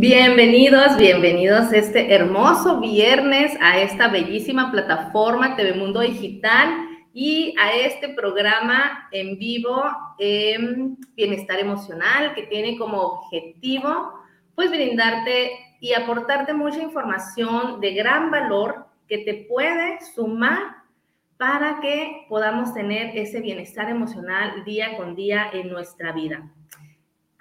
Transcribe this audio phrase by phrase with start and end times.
[0.00, 6.70] Bienvenidos, bienvenidos este hermoso viernes a esta bellísima plataforma TV Mundo Digital
[7.12, 9.84] y a este programa en vivo
[10.18, 14.14] en Bienestar Emocional que tiene como objetivo
[14.54, 15.50] pues brindarte
[15.80, 20.76] y aportarte mucha información de gran valor que te puede sumar
[21.36, 26.50] para que podamos tener ese bienestar emocional día con día en nuestra vida.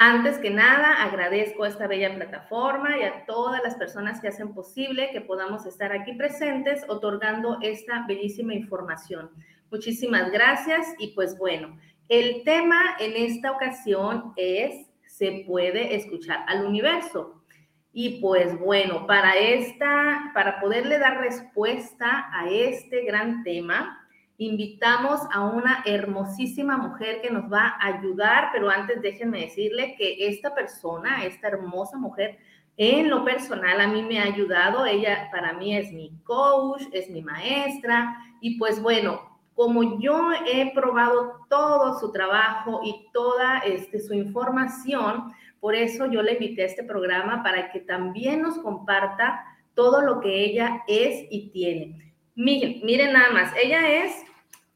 [0.02, 4.54] Antes que nada, agradezco a esta bella plataforma y a todas las personas que hacen
[4.54, 9.30] posible que podamos estar aquí presentes otorgando esta bellísima información.
[9.70, 11.78] Muchísimas gracias y pues bueno,
[12.08, 17.44] el tema en esta ocasión es se puede escuchar al universo.
[17.92, 23.99] Y pues bueno, para esta para poderle dar respuesta a este gran tema,
[24.40, 30.28] invitamos a una hermosísima mujer que nos va a ayudar, pero antes déjenme decirle que
[30.28, 32.40] esta persona, esta hermosa mujer,
[32.78, 37.10] en lo personal a mí me ha ayudado, ella para mí es mi coach, es
[37.10, 39.20] mi maestra y pues bueno,
[39.56, 46.22] como yo he probado todo su trabajo y toda este, su información, por eso yo
[46.22, 49.44] le invité a este programa para que también nos comparta
[49.74, 52.14] todo lo que ella es y tiene.
[52.36, 54.24] Miren, miren nada más, ella es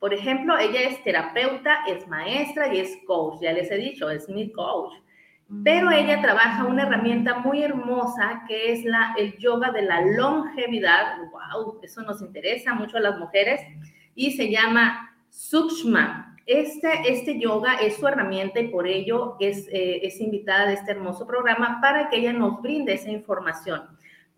[0.04, 4.28] por ejemplo, ella es terapeuta, es maestra y es coach, ya les he dicho, es
[4.28, 4.92] mi coach.
[5.64, 11.20] Pero ella trabaja una herramienta muy hermosa que es la, el yoga de la longevidad.
[11.32, 11.80] ¡Wow!
[11.82, 13.62] Eso nos interesa mucho a las mujeres.
[14.14, 16.36] Y se llama Sukshma.
[16.46, 20.92] Este, este yoga es su herramienta y por ello es, eh, es invitada de este
[20.92, 23.84] hermoso programa para que ella nos brinde esa información.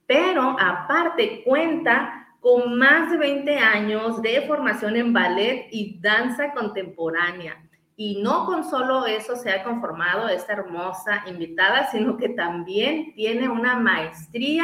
[0.06, 7.58] Pero aparte cuenta con más de 20 años de formación en ballet y danza contemporánea.
[7.96, 13.50] Y no con solo eso se ha conformado esta hermosa invitada, sino que también tiene
[13.50, 14.64] una maestría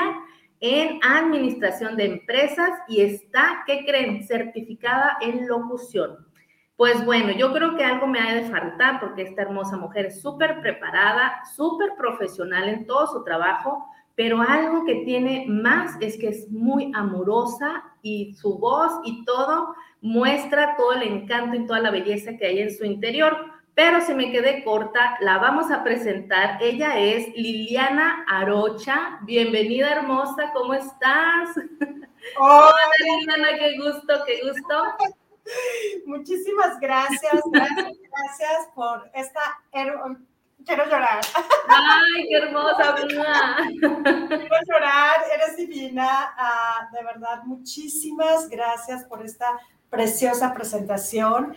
[0.60, 6.28] en administración de empresas y está, ¿qué creen?, certificada en locución.
[6.76, 10.22] Pues bueno, yo creo que algo me ha de faltar porque esta hermosa mujer es
[10.22, 16.30] súper preparada, súper profesional en todo su trabajo, pero algo que tiene más es que
[16.30, 21.92] es muy amorosa y su voz y todo muestra todo el encanto y toda la
[21.92, 23.38] belleza que hay en su interior.
[23.74, 26.62] Pero si me quedé corta, la vamos a presentar.
[26.62, 29.20] Ella es Liliana Arocha.
[29.24, 31.50] Bienvenida, hermosa, ¿cómo estás?
[32.38, 32.74] Hola,
[33.20, 34.84] Liliana, qué gusto, qué gusto.
[36.06, 39.40] Muchísimas gracias, gracias, gracias por esta
[40.66, 41.22] quiero llorar.
[41.68, 46.34] Ay, qué hermosa, Quiero llorar, eres divina.
[46.38, 51.56] Ah, de verdad, muchísimas gracias por esta preciosa presentación.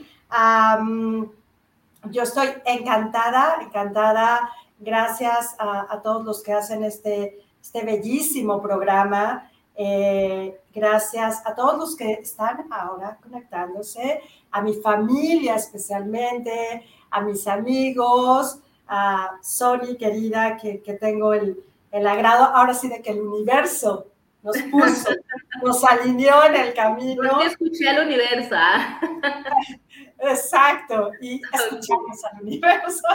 [2.10, 4.50] yo estoy encantada, encantada.
[4.78, 9.50] Gracias a, todos los que hacen este, este bellísimo programa.
[9.76, 14.20] Eh, gracias a todos los que están ahora conectándose,
[14.52, 21.62] a mi familia especialmente, a mis amigos, a Sony, querida, que, tengo el,
[21.92, 24.06] agrado ahora sí de que el universo
[24.42, 25.10] nos puso,
[25.62, 27.22] nos alineó en el camino.
[27.22, 28.54] Yo escuché al universo.
[28.54, 29.00] ¿ah?
[30.18, 33.06] Exacto, y escuchamos al universo.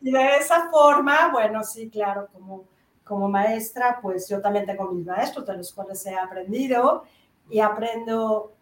[0.00, 2.64] Y de esa forma, bueno, sí, claro, como,
[3.04, 7.04] como maestra, pues yo también tengo mis maestros de los cuales he aprendido
[7.50, 8.52] y aprendo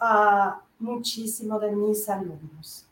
[0.00, 2.86] uh, muchísimo de mis alumnos.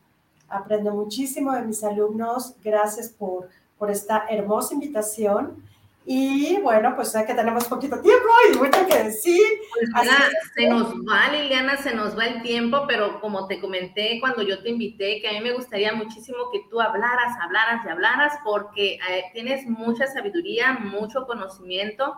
[0.53, 2.55] Aprendo muchísimo de mis alumnos.
[2.63, 5.63] Gracias por, por esta hermosa invitación.
[6.05, 9.41] Y bueno, pues sé que tenemos poquito tiempo y mucho que decir.
[9.73, 10.09] Pues
[10.53, 14.61] se nos va, Liliana, se nos va el tiempo, pero como te comenté cuando yo
[14.61, 18.95] te invité, que a mí me gustaría muchísimo que tú hablaras, hablaras y hablaras, porque
[18.95, 22.13] eh, tienes mucha sabiduría, mucho conocimiento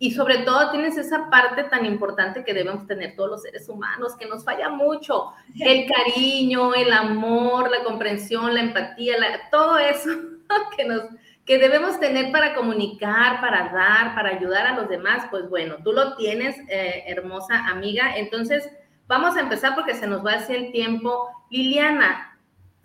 [0.00, 4.14] y sobre todo tienes esa parte tan importante que debemos tener todos los seres humanos,
[4.16, 9.16] que nos falla mucho, el cariño, el amor, la comprensión, la empatía,
[9.50, 10.10] todo eso
[10.76, 11.02] que, nos,
[11.44, 15.92] que debemos tener para comunicar, para dar, para ayudar a los demás, pues bueno, tú
[15.92, 18.16] lo tienes, eh, hermosa amiga.
[18.16, 18.70] Entonces,
[19.08, 21.28] vamos a empezar porque se nos va así el tiempo.
[21.50, 22.37] Liliana,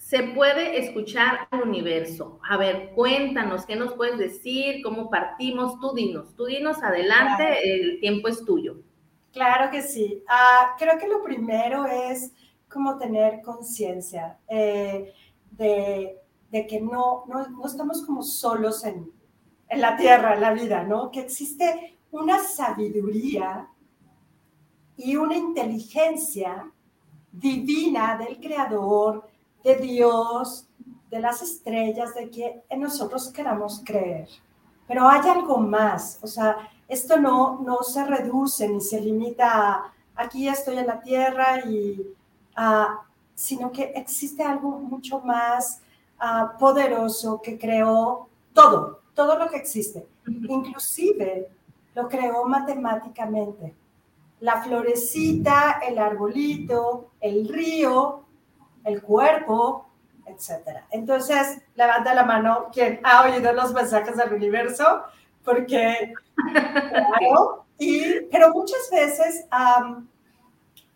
[0.03, 2.39] se puede escuchar al universo.
[2.47, 4.83] A ver, cuéntanos, ¿qué nos puedes decir?
[4.83, 5.79] ¿Cómo partimos?
[5.79, 8.75] Tú dinos, tú dinos adelante, el tiempo es tuyo.
[9.31, 10.21] Claro que sí.
[10.27, 12.33] Ah, creo que lo primero es
[12.69, 15.13] como tener conciencia eh,
[15.51, 16.19] de,
[16.51, 19.09] que no, no, estamos como solos en,
[19.69, 21.11] en la tierra, en la vida, ¿no?
[21.11, 23.69] Que existe una sabiduría
[24.97, 26.69] y una inteligencia
[27.31, 29.29] divina del creador,
[29.63, 30.67] de Dios,
[31.09, 34.27] de las estrellas, de que en nosotros queramos creer.
[34.87, 39.93] pero hay algo más, o sea, esto no, no se reduce ni se limita a
[40.15, 42.01] aquí estoy en la tierra y,
[42.57, 42.97] uh,
[43.33, 45.81] sino que existe algo mucho más
[46.19, 51.49] uh, poderoso que creó todo, todo lo que existe, inclusive
[51.95, 53.75] lo creó matemáticamente.
[54.39, 58.23] La florecita, el arbolito, el río,
[58.83, 59.87] el cuerpo,
[60.25, 60.79] etc.
[60.91, 65.03] Entonces, levanta la mano quien ha oído los mensajes del universo,
[65.43, 66.13] porque,
[66.53, 69.45] claro, y, pero muchas veces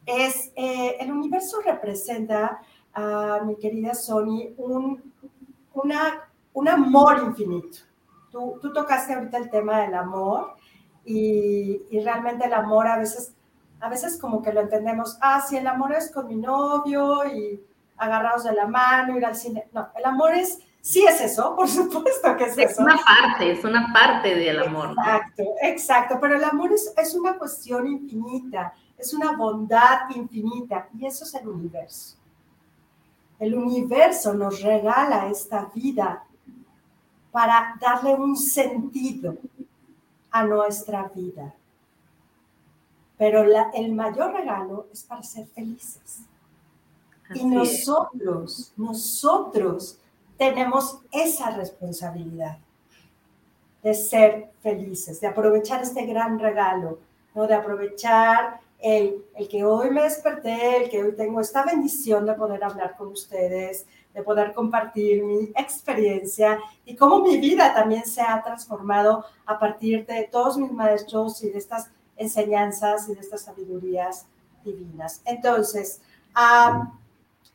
[0.06, 2.62] es, eh, el universo representa,
[2.94, 5.14] a mi querida Sony, un,
[5.74, 7.80] una, un amor infinito.
[8.32, 10.56] Tú, tú tocaste ahorita el tema del amor
[11.06, 13.36] y, y, realmente el amor a veces,
[13.80, 17.64] a veces como que lo entendemos, ah, sí, el amor es con mi novio y
[17.98, 19.68] agarrados de la mano, ir al cine.
[19.74, 22.62] No, el amor es, sí es eso, por supuesto que es, eso.
[22.62, 24.92] Es una parte, es una parte del amor.
[24.92, 31.06] Exacto, exacto, pero el amor es, es una cuestión infinita, es una bondad infinita y
[31.06, 32.18] eso es el universo.
[33.40, 36.24] El universo nos regala esta vida
[37.32, 39.38] para darle un sentido
[40.32, 41.54] a nuestra vida.
[43.18, 46.22] Pero el mayor regalo es para ser felices.
[47.34, 50.00] Y nosotros, nosotros
[50.38, 52.58] tenemos esa responsabilidad
[53.84, 57.00] de ser felices, de aprovechar este gran regalo,
[57.34, 57.48] ¿no?
[57.48, 62.34] de aprovechar el, el, que hoy me desperté, el que hoy tengo esta bendición de
[62.34, 68.22] poder hablar con ustedes, de poder compartir mi experiencia y cómo mi vida también se
[68.22, 73.44] ha transformado a partir de todos mis maestros y de estas enseñanzas y de estas
[73.44, 74.26] sabidurías
[74.64, 75.22] divinas.
[75.26, 76.02] Entonces,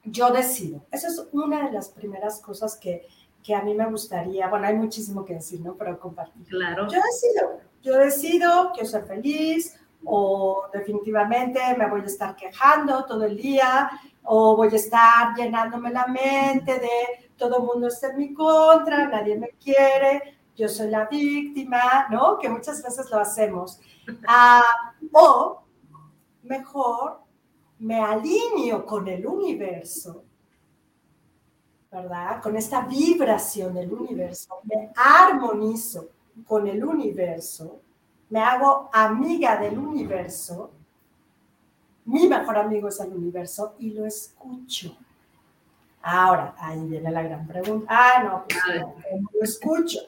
[0.05, 0.85] yo decido.
[0.91, 3.07] Esa es una de las primeras cosas que,
[3.43, 5.75] que a mí me gustaría, bueno, hay muchísimo que decir, ¿no?
[5.75, 6.47] Pero compartir.
[6.47, 6.87] Claro.
[6.89, 13.25] Yo decido, yo decido, quiero ser feliz, o definitivamente me voy a estar quejando todo
[13.25, 13.91] el día,
[14.25, 19.09] o voy a estar llenándome la mente de todo el mundo está en mi contra,
[19.09, 22.39] nadie me quiere, yo soy la víctima, ¿no?
[22.39, 23.81] Que muchas veces lo hacemos.
[24.27, 24.63] Ah,
[25.13, 25.63] o
[26.43, 27.21] mejor
[27.83, 30.25] me alineo con el universo,
[31.91, 32.43] ¿verdad?
[32.43, 36.09] Con esta vibración del universo, me armonizo
[36.47, 37.81] con el universo
[38.33, 40.71] me hago amiga del universo,
[42.07, 44.97] mi mejor amigo es el universo y lo escucho.
[46.01, 47.87] Ahora, ahí viene la gran pregunta.
[47.91, 48.65] Ah, no, pues
[49.35, 49.99] lo escucho,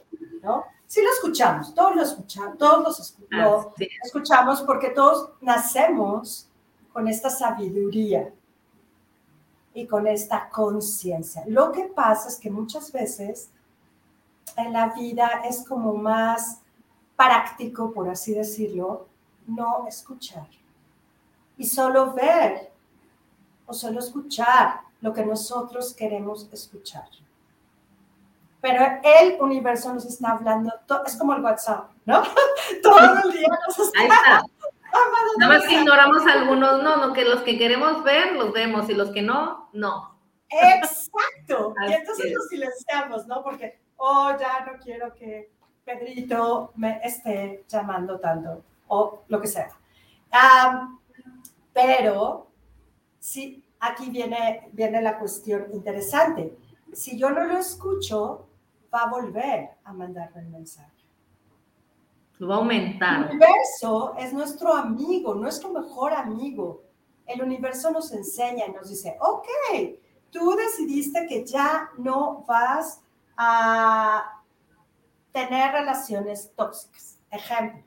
[0.42, 0.64] ¿no?
[0.86, 6.48] Sí lo escuchamos, todos lo escuchamos, todos lo escuchamos porque todos nacemos
[6.94, 8.32] con esta sabiduría
[9.75, 11.43] y con esta conciencia.
[11.48, 13.51] Lo que pasa es que muchas veces
[14.56, 16.60] en la vida es como más
[17.17, 19.08] práctico, por así decirlo,
[19.48, 20.46] no escuchar
[21.58, 22.70] y solo ver
[23.67, 27.08] o solo escuchar lo que nosotros queremos escuchar.
[28.60, 30.72] Pero el universo nos está hablando,
[31.05, 32.22] es como el WhatsApp, ¿no?
[32.82, 34.44] Todo el día nos está...
[35.39, 38.94] Nada más que ignoramos algunos, no, no, que los que queremos ver los vemos y
[38.94, 40.19] los que no, no.
[40.48, 41.74] Exacto.
[41.89, 43.43] y entonces los silenciamos, ¿no?
[43.43, 45.53] Porque, oh, ya no quiero que
[45.84, 49.70] Pedrito me esté llamando tanto o lo que sea.
[51.72, 52.51] pero
[53.19, 56.56] sí, aquí viene, viene la cuestión interesante.
[56.93, 58.48] Si yo no lo escucho,
[58.93, 60.94] va a volver a mandarme el mensaje.
[62.43, 63.31] Va a aumentar.
[63.31, 66.82] El universo es nuestro amigo, nuestro mejor amigo.
[67.26, 69.46] El universo nos enseña y nos dice, ok,
[70.31, 73.00] tú decidiste que ya no vas
[73.36, 74.43] a
[75.32, 77.19] tener relaciones tóxicas.
[77.31, 77.82] Ejemplo.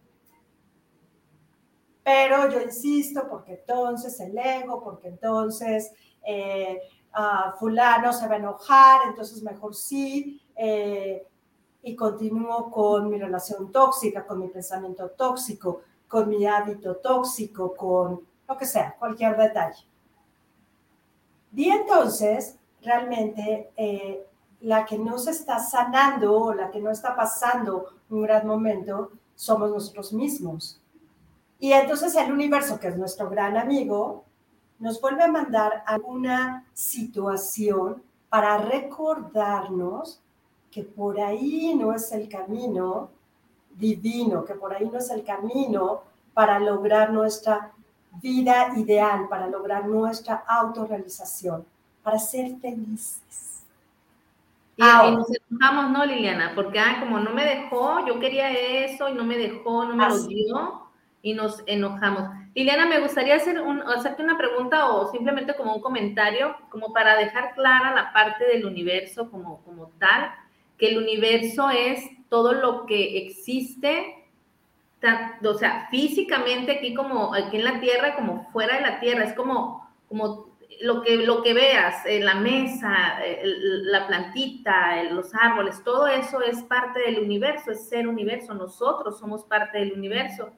[2.03, 5.91] Pero yo insisto porque entonces el ego, porque entonces
[6.25, 6.79] eh,
[7.59, 10.41] fulano se va a enojar, entonces mejor sí.
[10.55, 11.27] Eh,
[11.87, 18.19] y continúo con mi relación tóxica, con mi pensamiento tóxico, con mi hábito tóxico, con
[18.45, 19.85] lo que sea, cualquier detalle.
[21.55, 24.27] Y entonces, realmente, eh,
[24.59, 29.13] la que no se está sanando o la que no está pasando un gran momento
[29.33, 30.81] somos nosotros mismos.
[31.57, 34.25] Y entonces el universo, que es nuestro gran amigo,
[34.77, 40.21] nos vuelve a mandar a una situación para recordarnos
[40.71, 43.09] que por ahí no es el camino
[43.75, 46.01] divino, que por ahí no es el camino
[46.33, 47.71] para lograr nuestra
[48.21, 51.65] vida ideal, para lograr nuestra autorrealización,
[52.03, 53.63] para ser felices.
[54.75, 56.51] Y, ah, nos enojamos, ¿no, Liliana?
[56.53, 60.07] Porque, ah, como no me dejó, yo quería eso y no me dejó, no me
[60.07, 60.81] lo dio
[61.23, 62.29] y nos enojamos.
[62.53, 67.15] Liliana, me gustaría hacer un, hacerte una pregunta o simplemente como un comentario, como para
[67.15, 70.31] dejar clara la parte del universo como, como tal,
[70.77, 74.15] que el universo es todo lo que existe,
[75.43, 79.33] o sea, físicamente aquí como aquí en la Tierra, como fuera de la Tierra, es
[79.33, 80.47] como, como
[80.81, 86.61] lo que, lo que veas, en la mesa, la plantita, los árboles, todo eso es
[86.63, 90.51] parte del universo, es ser universo, nosotros somos parte del universo.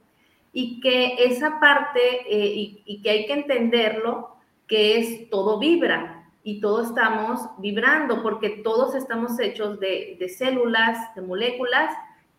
[0.52, 4.36] Y que esa parte, eh, y, que hay que entenderlo,
[4.68, 6.19] que es todo vibra
[6.50, 11.94] y todos estamos vibrando, porque todos estamos hechos de, de células, de moléculas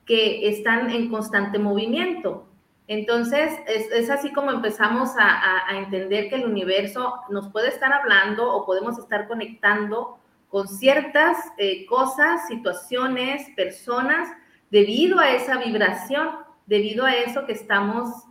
[0.05, 2.45] que están en constante movimiento.
[2.89, 8.67] Entonces, es, así como empezamos a, entender que el universo nos puede estar hablando o
[8.67, 14.29] podemos estar conectando con ciertas eh, cosas, situaciones, personas,
[14.73, 16.31] debido a esa vibración,
[16.67, 18.25] debido a eso que estamos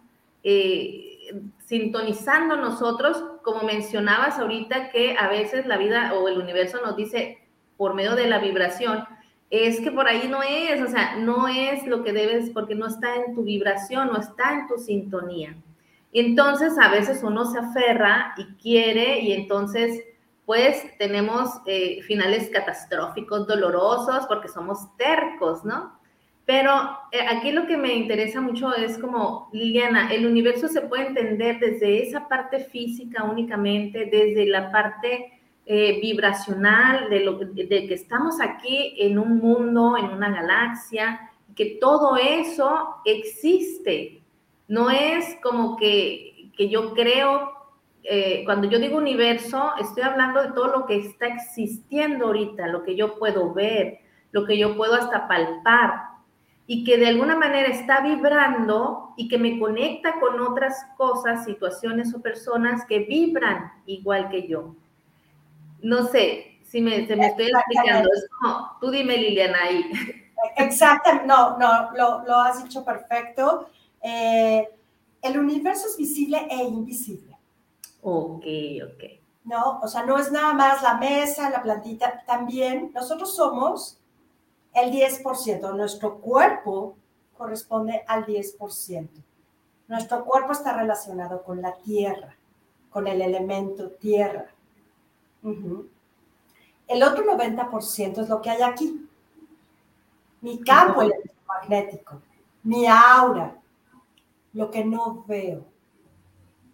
[0.43, 6.96] eh, sintonizando nosotros, como mencionabas ahorita, que a veces la vida o el universo nos
[6.96, 7.39] dice
[7.77, 9.05] por medio de la vibración,
[9.50, 12.88] es que por ahí no es, o sea, no es lo que debes porque no
[12.88, 15.55] está en tu vibración, no está en tu sintonía.
[16.12, 20.03] Entonces, a veces uno se aferra y quiere y entonces,
[20.46, 25.98] pues, tenemos eh, finales catastróficos, dolorosos, porque somos tercos, ¿no?
[26.49, 31.05] Pero eh, aquí lo que me interesa mucho es como, Liliana, el universo se puede
[31.05, 35.31] entender desde esa parte física únicamente, desde la parte
[35.67, 41.77] eh, vibracional de, lo, de que estamos aquí en un mundo, en una galaxia, que
[41.79, 44.23] todo eso existe.
[44.67, 47.51] No es como que, que yo creo,
[48.01, 52.81] eh, cuando yo digo universo, estoy hablando de todo lo que está existiendo ahorita, lo
[52.81, 53.99] que yo puedo ver,
[54.31, 56.09] lo que yo puedo hasta palpar
[56.71, 62.13] y que de alguna manera está vibrando y que me conecta con otras cosas, situaciones
[62.13, 64.75] o personas que vibran igual que yo.
[65.81, 68.07] No sé si me, se me estoy explicando.
[68.13, 69.83] Es como, tú dime, Liliana, ahí.
[70.57, 73.67] Exactamente, no, no, lo, lo has dicho perfecto.
[74.03, 74.69] Eh,
[75.23, 77.35] el universo es visible e invisible.
[78.03, 78.45] Ok,
[78.83, 79.03] ok.
[79.45, 83.98] No, o sea, no es nada más la mesa, la plantita, también nosotros somos
[84.73, 86.95] el 10%, nuestro cuerpo
[87.38, 89.07] corresponde al 10%.
[89.88, 92.35] Nuestro cuerpo está relacionado con la tierra,
[92.89, 94.45] con el elemento tierra.
[95.41, 99.07] El otro 90% es lo que hay aquí.
[100.41, 102.21] Mi campo electromagnético,
[102.63, 103.55] mi aura,
[104.53, 105.65] lo que no veo,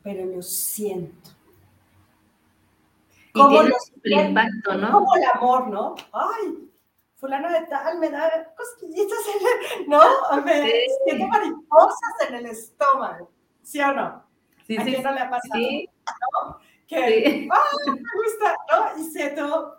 [0.03, 1.31] pero lo siento.
[3.33, 3.59] Y como
[4.01, 4.91] tiene impacto, ¿no?
[4.91, 5.95] Como el amor, ¿no?
[6.11, 6.64] Ay,
[7.25, 9.17] fulano de tal me da cosquillitas,
[9.81, 9.99] en ¿no?
[10.43, 13.31] Me siento mariposas en el estómago,
[13.63, 14.23] ¿sí o no?
[14.67, 15.55] Sí, ¿A sí, no le ha pasado?
[15.55, 15.89] Sí.
[16.05, 16.59] ¿No?
[16.87, 18.55] que ¡ah, me gusta!
[18.69, 19.01] ¿no?
[19.01, 19.77] Y siento,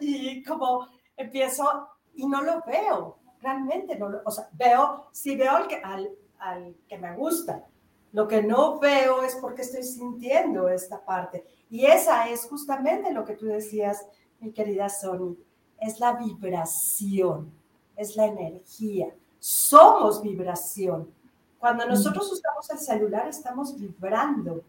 [0.00, 5.52] y como empiezo y no lo veo, realmente no lo, o sea, veo, sí veo
[5.52, 7.66] al que, al, al que me gusta,
[8.12, 11.44] lo que no veo es porque estoy sintiendo esta parte.
[11.68, 14.06] Y esa es justamente lo que tú decías,
[14.40, 15.36] mi querida Sony,
[15.80, 17.50] es la vibración,
[17.96, 19.08] es la energía.
[19.38, 21.10] Somos vibración.
[21.58, 24.62] Cuando nosotros usamos el celular estamos vibrando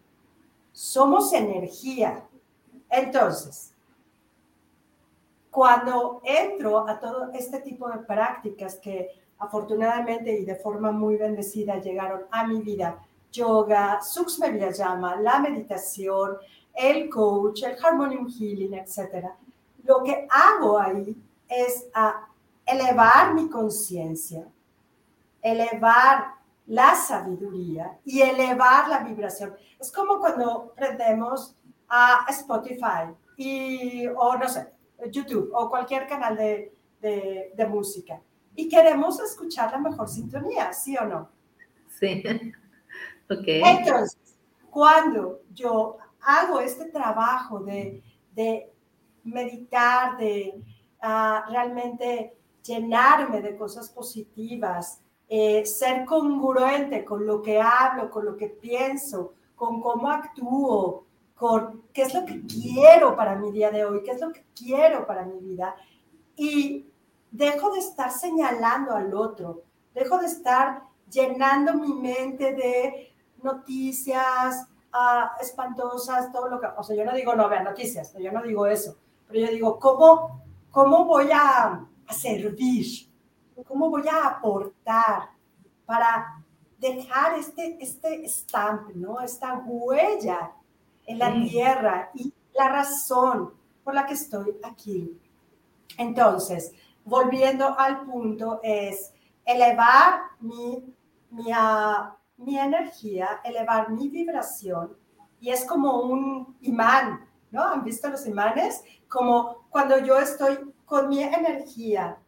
[0.78, 2.22] somos energía.
[2.88, 3.72] Entonces,
[5.50, 9.08] cuando entro a todo este tipo de prácticas que
[9.40, 16.36] afortunadamente y de forma muy bendecida llegaron a mi vida, yoga, Suxma llama, la meditación,
[16.72, 19.32] el coach, el harmonium healing, etc.
[19.88, 21.16] Lo que hago ahí
[21.48, 22.28] es a
[22.66, 24.46] elevar mi conciencia,
[25.40, 26.34] elevar
[26.66, 29.56] la sabiduría y elevar la vibración.
[29.80, 31.56] Es como cuando prendemos
[31.88, 34.68] a Spotify y, o no sé,
[35.10, 38.20] YouTube o cualquier canal de, de, música
[38.54, 41.28] y queremos escuchar la mejor sintonía, ¿sí o no?
[41.98, 42.22] Sí.
[43.30, 43.44] Ok.
[43.46, 44.16] Entonces,
[44.70, 48.02] cuando yo hago este trabajo de,
[48.34, 48.72] de
[49.28, 50.62] meditar, de
[51.02, 58.36] uh, realmente llenarme de cosas positivas, eh, ser congruente con lo que hablo, con lo
[58.36, 61.04] que pienso, con cómo actúo,
[61.34, 64.44] con qué es lo que quiero para mi día de hoy, qué es lo que
[64.56, 65.76] quiero para mi vida.
[66.36, 66.86] Y
[67.30, 69.62] dejo de estar señalando al otro,
[69.94, 76.68] dejo de estar llenando mi mente de noticias ah, espantosas, todo lo que...
[76.76, 78.96] O sea, yo no digo no vean noticias, yo no digo eso,
[79.28, 80.38] pero yo digo, ¿cómo
[80.70, 82.86] ¿cómo voy a, a servir?
[83.66, 85.30] ¿Cómo voy a aportar
[85.84, 86.44] para
[86.78, 89.20] dejar este, este stamp, ¿no?
[89.20, 90.52] esta huella
[91.04, 95.18] en la tierra y la razón por la que estoy aquí.
[95.96, 96.72] Entonces,
[97.04, 99.12] volviendo al punto, es
[99.44, 100.94] elevar mi,
[101.30, 104.96] mi, uh, mi energía, elevar mi vibración,
[105.40, 107.64] y es como un imán, ¿no?
[107.64, 108.82] ¿Han visto los imanes?
[109.08, 112.18] Como cuando yo estoy con mi energía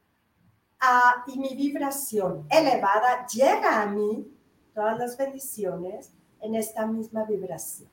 [0.83, 4.27] uh, y mi vibración elevada, llega a mí
[4.75, 7.89] todas las bendiciones en esta misma vibración.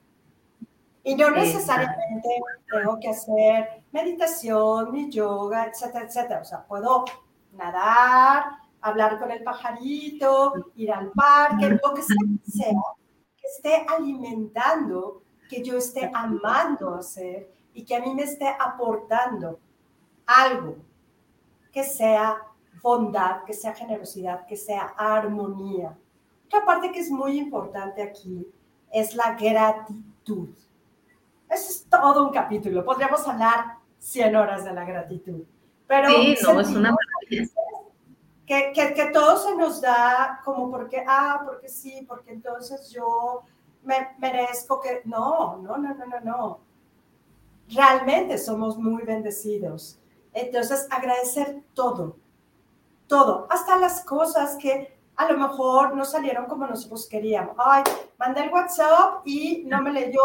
[1.03, 2.27] Y no necesariamente
[2.69, 6.41] tengo que hacer meditación, ni yoga, etcétera, etcétera.
[6.41, 7.05] O sea, puedo
[7.53, 8.43] nadar,
[8.81, 12.72] hablar con el pajarito, ir al parque, lo que sea,
[13.38, 19.60] que esté alimentando, que yo esté amando hacer y que a mí me esté aportando
[20.25, 20.77] algo
[21.72, 22.38] que sea
[22.82, 25.98] bondad, que sea generosidad, que sea armonía.
[26.46, 28.48] Otra parte que es muy importante aquí
[28.92, 30.50] es la gratitud.
[31.50, 32.84] Eso es todo un capítulo.
[32.84, 35.44] Podríamos hablar 100 horas de la gratitud.
[35.88, 36.96] Pero sí, no, es una
[38.46, 43.44] que, que, que, todo se nos da como porque, ah, porque sí, porque entonces yo
[43.88, 45.01] me merezco que...
[45.06, 46.60] No, no, no, no, no, no.
[47.70, 50.00] Realmente somos muy bendecidos.
[50.34, 52.17] Entonces, agradecer todo,
[53.07, 57.55] todo, hasta las cosas que a lo mejor no salieron como nosotros queríamos.
[57.57, 57.83] Ay,
[58.20, 60.22] mandé el WhatsApp y no me leyó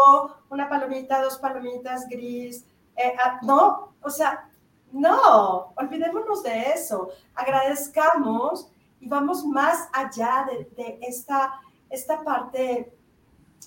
[0.49, 2.63] una palomita, dos palomitas gris.
[2.95, 4.47] Eh, ah, no, o sea,
[4.91, 7.09] no, olvidémonos de eso.
[7.33, 11.59] Agradezcamos y vamos más allá de, esta,
[11.89, 12.95] esta parte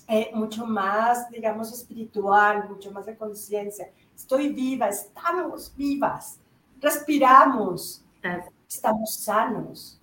[0.07, 3.91] eh, mucho más, digamos, espiritual, mucho más de conciencia.
[4.15, 6.39] Estoy viva, estamos vivas,
[6.79, 8.03] respiramos,
[8.67, 9.97] estamos sanos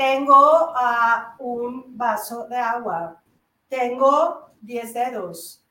[0.00, 3.22] tengo uh, un vaso de agua,
[3.68, 5.62] tengo 10 dedos,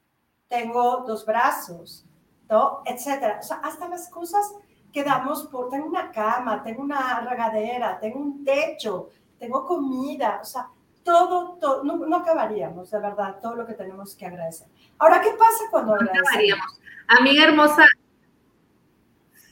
[0.47, 2.05] tengo dos brazos,
[2.47, 2.83] ¿no?
[2.85, 3.39] etcétera.
[3.39, 4.53] O sea, hasta las cosas
[4.93, 10.45] que damos por, tengo una cama, tengo una regadera, tengo un techo, tengo comida, o
[10.45, 10.69] sea,
[11.03, 14.67] todo, todo, no, no acabaríamos, de verdad, todo lo que tenemos que agradecer.
[14.97, 16.79] Ahora, ¿qué pasa cuando no agradecemos?
[17.07, 17.85] Amiga hermosa,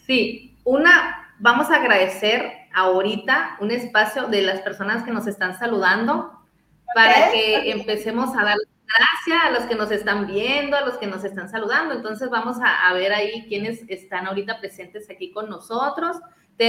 [0.05, 6.37] sí, una, vamos a agradecer ahorita un espacio de las personas que nos están saludando
[6.93, 8.57] para que empecemos a dar
[8.87, 11.93] gracias a los que nos están viendo, a los que nos están saludando.
[11.93, 16.17] Entonces vamos a, ver ahí quiénes están ahorita presentes aquí con nosotros.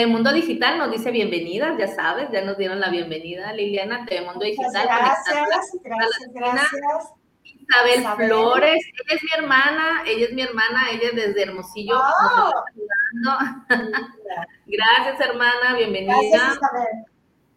[0.07, 4.85] Mundo Digital nos dice bienvenidas, ya sabes, ya nos dieron la bienvenida, Liliana, Mundo Digital.
[4.85, 5.35] Gracias,
[5.83, 7.13] gracias, gracias.
[7.43, 11.99] Isabel, Flores, ella es mi hermana, ella es mi hermana, ella es desde Hermosillo.
[11.99, 12.53] Oh.
[14.67, 16.15] Gracias, hermana, bienvenida.
[16.31, 16.59] Gracias,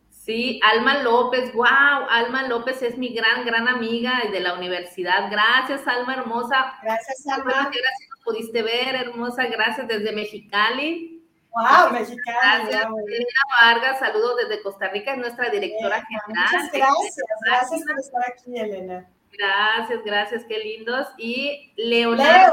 [0.09, 5.29] Sí, Alma López, wow, Alma López es mi gran, gran amiga de la universidad.
[5.31, 6.75] Gracias, Alma hermosa.
[6.83, 7.51] Gracias, Alma.
[7.51, 11.20] Gracias, pudiste ver, hermosa, gracias desde Mexicali.
[11.51, 12.69] Wow, Mexicali.
[12.69, 16.45] Gracias, Elena Vargas, saludos desde Costa Rica, es nuestra directora general.
[16.51, 19.09] Muchas gracias, gracias por estar aquí, Elena.
[19.33, 21.07] Gracias, gracias, qué lindos.
[21.17, 22.51] Y Leonardo.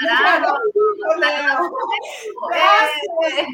[0.00, 1.70] Leo, Leo.
[2.50, 3.48] Gracias.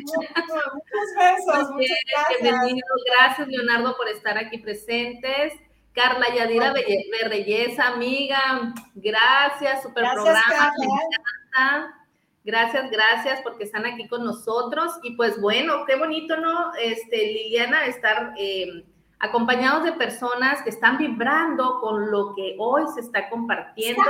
[0.73, 1.71] Muchos besos.
[1.73, 2.43] Muchas gracias.
[2.43, 2.87] Bienvenido.
[3.07, 5.55] Gracias, Leonardo, por estar aquí presentes.
[5.93, 12.02] Carla Yadira Berreyesa, amiga, gracias, super programa, me encanta.
[12.45, 14.93] Gracias, gracias porque están aquí con nosotros.
[15.03, 16.73] Y pues bueno, qué bonito, ¿no?
[16.75, 18.85] Este, Liliana, estar eh,
[19.23, 24.03] acompañados de personas que están vibrando con lo que hoy se está compartiendo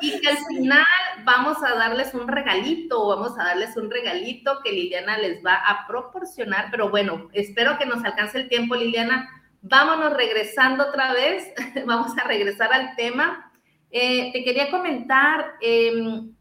[0.00, 0.84] y que al final
[1.24, 5.86] vamos a darles un regalito, vamos a darles un regalito que Liliana les va a
[5.86, 9.30] proporcionar, pero bueno, espero que nos alcance el tiempo, Liliana.
[9.60, 11.54] Vámonos regresando otra vez,
[11.86, 13.52] vamos a regresar al tema.
[13.92, 16.34] Eh, te quería comentar, em,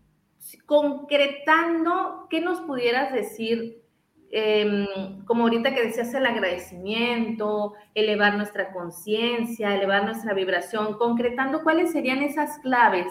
[0.65, 3.81] concretando, ¿qué nos pudieras decir
[4.33, 11.91] Em, como ahorita que decías, el agradecimiento, elevar nuestra conciencia, elevar nuestra vibración, concretando cuáles
[11.91, 13.07] serían esas claves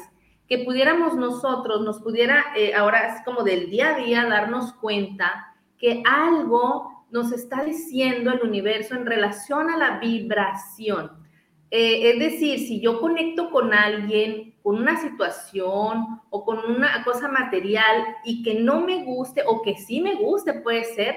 [0.49, 5.55] que pudiéramos nosotros, nos pudiera, eh, ahora es como del día a día, darnos cuenta
[5.79, 11.11] que algo nos está diciendo el universo en relación a la vibración.
[11.71, 17.29] Eh, es decir, si yo conecto con alguien, con una situación o con una cosa
[17.29, 21.17] material y que no me guste o que sí me guste, puede ser,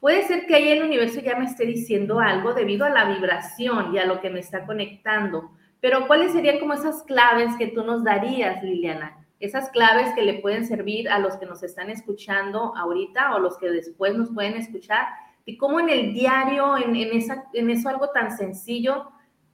[0.00, 3.94] puede ser que ahí el universo ya me esté diciendo algo debido a la vibración
[3.94, 5.50] y a lo que me está conectando.
[5.80, 9.18] Pero ¿cuáles serían como esas claves que tú nos darías, Liliana?
[9.40, 13.56] esas claves que le pueden servir a los que nos están escuchando ahorita o los
[13.58, 15.06] que después nos pueden escuchar,
[15.44, 19.10] y cómo en el diario, en, esa, en eso algo tan sencillo,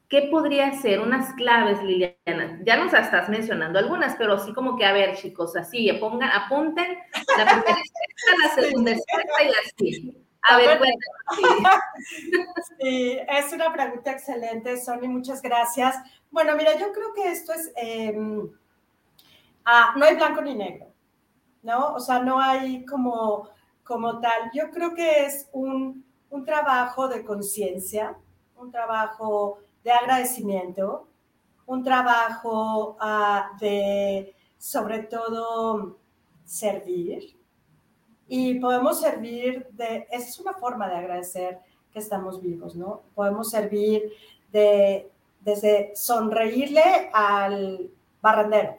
[0.08, 1.00] ¿qué podría ser?
[1.00, 2.60] Unas claves, Liliana.
[2.64, 6.98] Ya nos estás mencionando algunas, pero así como que, a ver, chicos, así, pongan, apunten
[7.36, 7.78] la primera
[8.42, 10.24] la segunda y así.
[10.46, 10.78] A ver,
[12.80, 15.96] Sí, es una pregunta excelente, Sony, muchas gracias.
[16.30, 18.50] Bueno, mira, yo creo que esto es, em,
[19.64, 20.92] ah, no hay blanco ni negro,
[21.62, 21.94] ¿no?
[21.94, 23.48] O sea, no hay como,
[23.82, 24.50] como tal.
[24.52, 28.18] Yo creo que es un, un trabajo de conciencia,
[28.56, 31.06] un trabajo de agradecimiento,
[31.66, 35.98] un trabajo ah, de, sobre todo,
[36.44, 37.36] servir,
[38.26, 41.60] y podemos servir de, es una forma de agradecer
[41.92, 43.02] que estamos vivos, ¿no?
[43.14, 44.12] Podemos servir
[44.50, 48.78] de, desde sonreírle al barrendero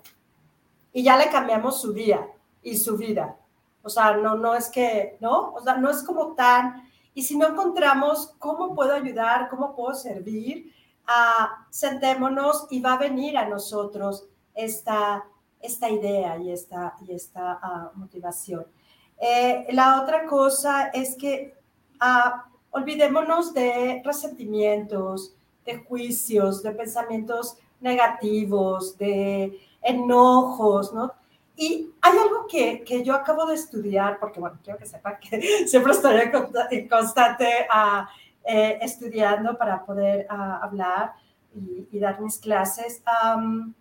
[0.92, 2.28] y ya le cambiamos su día
[2.64, 3.38] y su vida.
[3.84, 5.54] O sea, no, no es que, ¿no?
[5.54, 9.94] O sea, no es como tan, y si no encontramos cómo puedo ayudar, cómo puedo
[9.94, 10.74] servir,
[11.08, 15.26] a sentémonos y va a venir a nosotros esta,
[15.62, 18.66] esta idea y esta, y esta ah, motivación.
[19.18, 21.56] Eh, la otra cosa es que
[22.00, 25.34] ah, olvidémonos de resentimientos,
[25.66, 31.14] de juicios, de pensamientos negativos, de enojos, ¿no?
[31.58, 35.42] Y hay algo que, que, yo acabo de estudiar, porque bueno, quiero que sepan que
[35.68, 36.20] siempre estoy
[36.72, 38.06] en constante uh,
[38.46, 41.14] eh, estudiando para poder uh, hablar
[41.56, 43.02] y, y, dar mis clases.
[43.36, 43.74] Um,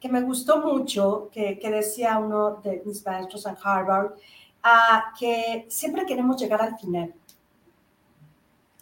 [0.00, 4.12] que me gustó mucho, que, que decía uno de mis maestros en Harvard,
[4.62, 7.12] a que siempre queremos llegar al final.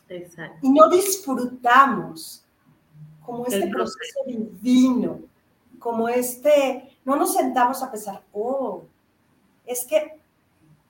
[0.09, 0.59] Exacto.
[0.63, 2.45] Y no disfrutamos
[3.25, 5.21] como este proceso divino,
[5.79, 8.85] como este, no nos sentamos a pensar, oh,
[9.65, 10.21] es que,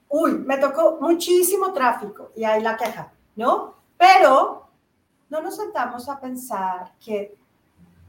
[0.08, 3.75] uy, me tocó muchísimo tráfico y ahí la queja, ¿no?
[3.96, 4.68] Pero
[5.28, 7.36] no nos sentamos a pensar que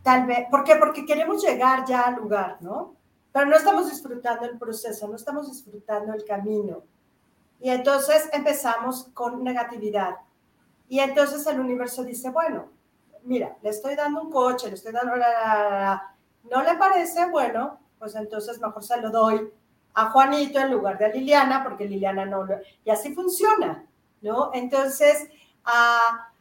[0.04, 0.76] tal vez, ¿por qué?
[0.76, 2.96] Porque queremos llegar ya al lugar, ¿no?
[3.32, 6.84] Pero no estamos disfrutando el proceso, no estamos disfrutando el camino.
[7.60, 10.16] Y entonces empezamos con negatividad.
[10.88, 12.70] Y entonces el universo dice, bueno,
[13.24, 15.14] mira, le estoy dando un coche, le estoy dando...
[16.50, 17.30] ¿No le parece?
[17.30, 19.52] Bueno, pues entonces mejor se lo doy
[19.96, 22.58] a Juanito en lugar de a Liliana, porque Liliana no lo...
[22.86, 23.86] Y así funciona,
[24.22, 24.52] ¿no?
[24.54, 25.28] Entonces,
[25.68, 26.32] a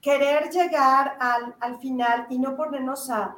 [0.00, 3.36] querer llegar al, al final y no ponernos a,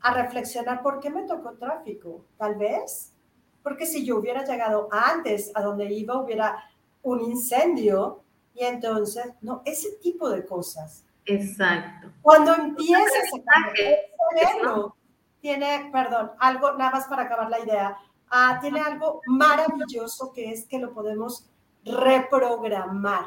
[0.00, 3.12] a reflexionar por qué me tocó tráfico, tal vez,
[3.62, 6.62] porque si yo hubiera llegado antes a donde iba, hubiera
[7.02, 8.20] un incendio
[8.54, 11.04] y entonces, no, ese tipo de cosas.
[11.24, 12.08] Exacto.
[12.20, 14.92] Cuando empiezas a
[15.40, 17.96] tiene, perdón, algo, nada más para acabar la idea,
[18.30, 21.46] ah, tiene algo maravilloso que es que lo podemos
[21.84, 23.26] reprogramar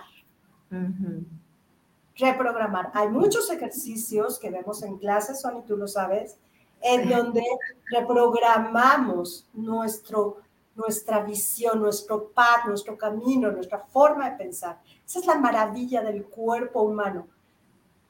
[2.16, 2.92] reprogramar.
[2.94, 6.38] Hay muchos ejercicios que vemos en clases, Sony, tú lo sabes,
[6.82, 7.44] en donde
[7.92, 10.38] reprogramamos nuestro,
[10.76, 14.80] nuestra visión, nuestro paz, nuestro camino, nuestra forma de pensar.
[15.06, 17.28] Esa es la maravilla del cuerpo humano,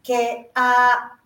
[0.04, 1.20] que ah,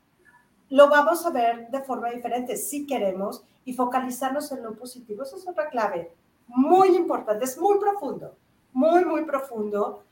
[0.70, 5.24] lo vamos a ver de forma diferente si queremos y focalizarnos en lo positivo.
[5.24, 6.14] Esa es otra clave
[6.48, 8.36] muy importante, es muy profundo,
[8.74, 10.04] muy, muy profundo,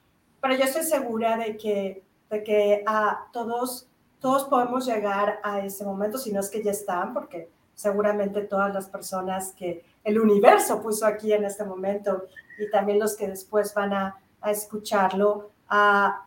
[0.42, 3.88] pero yo estoy segura de que de que a todos,
[4.20, 8.74] todos podemos llegar a ese momento, si no es que ya están, porque seguramente todas
[8.74, 12.26] las personas que el universo puso aquí en este momento
[12.60, 15.52] y también los que después van a, a escucharlo,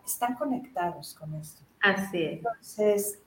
[0.07, 1.63] están conectados con esto.
[1.83, 2.33] Así es.
[2.33, 3.19] Entonces,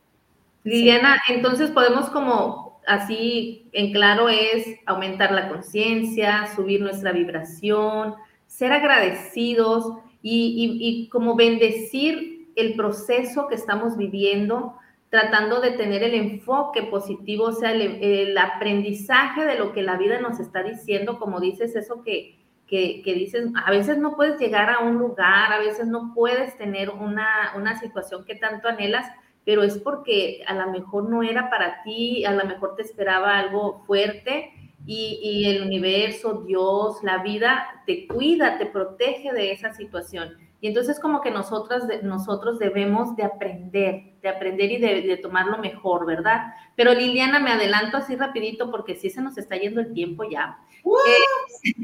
[0.64, 8.16] Liliana, entonces podemos como así en claro es aumentar la conciencia, subir nuestra vibración,
[8.48, 14.76] ser agradecidos y, y, y como bendecir el proceso que estamos viviendo,
[15.12, 20.20] tratando de tener el enfoque positivo, o sea, el, aprendizaje de lo que la vida
[20.20, 24.80] nos está diciendo, como dices, eso que, que, dices, a veces no puedes llegar a
[24.80, 29.06] un lugar, a veces no puedes tener una, una situación que tanto anhelas,
[29.44, 33.38] pero es porque a lo mejor no era para ti, a lo mejor te esperaba
[33.38, 34.52] algo fuerte
[34.86, 40.38] y, y el universo, Dios, la vida te cuida, te protege de esa situación.
[40.66, 45.60] Y entonces como que nosotras, nosotros debemos de aprender, de aprender y de, tomar lo
[45.60, 46.56] mejor, ¿verdad?
[46.76, 50.58] Pero Liliana, me adelanto así rapidito porque sí se nos está yendo el tiempo ya.
[50.84, 50.90] Eh,
[51.64, 51.76] sí,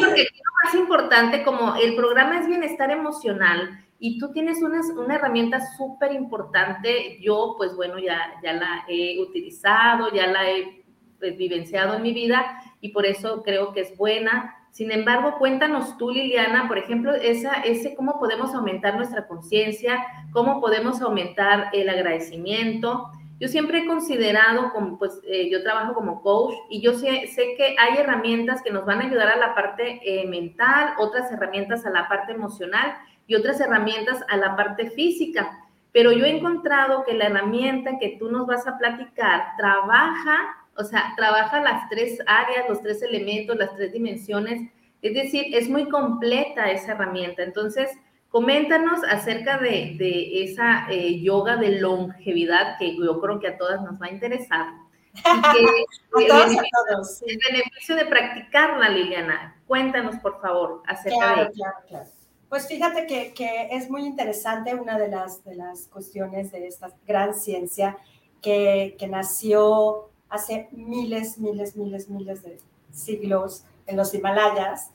[0.00, 5.14] porque lo más importante, como el programa es bienestar emocional y tú tienes una, una
[5.14, 10.81] herramienta súper importante, yo pues bueno, ya, ya la he utilizado, ya la he
[11.30, 14.56] vivenciado en mi vida y por eso creo que es buena.
[14.70, 20.60] Sin embargo, cuéntanos tú, Liliana, por ejemplo, esa, ese cómo podemos aumentar nuestra conciencia, cómo
[20.60, 23.10] podemos aumentar el agradecimiento.
[23.38, 27.54] Yo siempre he considerado, como, pues eh, yo trabajo como coach y yo sé, sé,
[27.56, 31.84] que hay herramientas que nos van a ayudar a la parte eh, mental, otras herramientas
[31.84, 32.94] a la parte emocional
[33.26, 35.58] y otras herramientas a la parte física.
[35.92, 40.84] Pero yo he encontrado que la herramienta que tú nos vas a platicar trabaja, o
[40.84, 44.70] sea, trabaja las tres áreas, los tres elementos, las tres dimensiones.
[45.02, 47.42] Es decir, es muy completa esa herramienta.
[47.42, 47.90] Entonces,
[48.28, 54.00] coméntanos acerca de, esa eh, yoga de longevidad que yo creo que a todas nos
[54.00, 54.66] va a interesar.
[55.14, 56.56] Y a todos,
[56.88, 59.60] todos, el beneficio de practicarla, Liliana.
[59.66, 62.10] Cuéntanos, por favor, acerca de Claro, claro.
[62.52, 67.32] Pues fíjate que, es muy interesante una de las, de las cuestiones de esta gran
[67.32, 67.96] ciencia
[68.42, 72.58] que, nació hace miles, miles, miles, miles de
[72.90, 74.90] siglos en los Himalayas.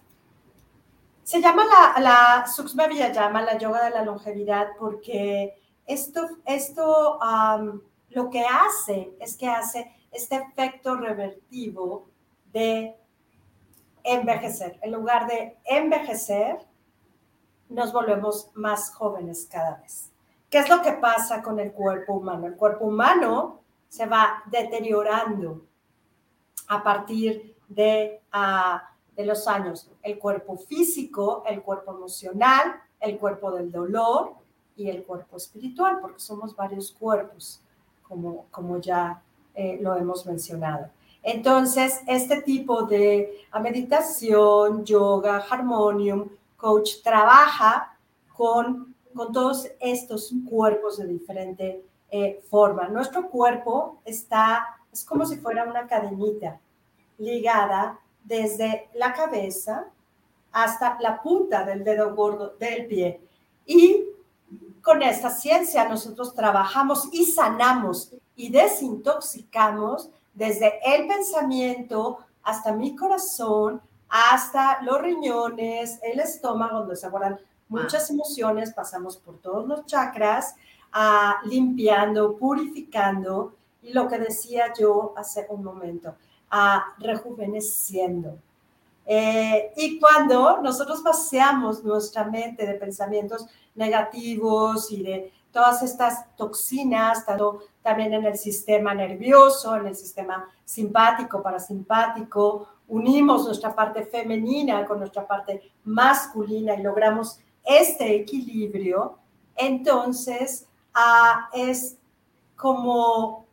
[1.23, 5.53] Se llama la, la Suksma la yoga de la longevidad, porque
[5.85, 7.19] esto, esto
[8.09, 12.07] lo que hace es que hace este efecto revertivo
[12.51, 12.95] de
[14.03, 14.79] envejecer.
[14.81, 16.65] En lugar de envejecer,
[17.69, 20.11] nos volvemos más jóvenes cada vez.
[20.49, 22.47] ¿Qué es lo que pasa con el cuerpo humano?
[22.47, 25.65] El cuerpo humano se va deteriorando
[26.67, 29.89] a partir de, ah, de los años.
[30.03, 34.33] El cuerpo físico, el cuerpo emocional, el cuerpo del dolor
[34.75, 37.61] y el cuerpo espiritual, porque somos varios cuerpos,
[38.03, 39.21] como, como ya
[39.55, 40.89] eh, lo hemos mencionado.
[41.23, 47.97] Entonces, este tipo de meditación, yoga, harmonium, coach trabaja
[48.33, 52.87] con, con todos estos cuerpos de diferente eh, forma.
[52.87, 56.59] Nuestro cuerpo está, es como si fuera una cadenita
[57.17, 59.87] ligada desde la cabeza
[60.51, 63.21] hasta la punta del dedo gordo del pie.
[63.65, 64.05] Y
[64.81, 73.81] con esta ciencia nosotros trabajamos y sanamos y desintoxicamos desde el pensamiento hasta mi corazón,
[74.07, 80.55] hasta los riñones, el estómago, donde se guardan muchas emociones, pasamos por todos los chakras,
[81.45, 86.15] limpiando, purificando, y lo que decía yo hace un momento,
[86.49, 88.37] ah, rejuveneciendo.
[89.05, 97.25] Eh, y cuando nosotros paseamos nuestra mente de pensamientos negativos y de todas estas toxinas,
[97.25, 104.85] tanto también en el sistema nervioso, en el sistema simpático, parasimpático, unimos nuestra parte femenina
[104.85, 109.17] con nuestra parte masculina y logramos este equilibrio,
[109.55, 110.66] entonces
[111.53, 111.97] es
[112.55, 113.45] como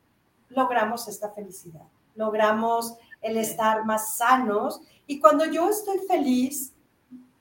[0.49, 4.81] logramos esta felicidad, logramos el estar más sanos.
[5.07, 6.73] Y cuando yo estoy feliz,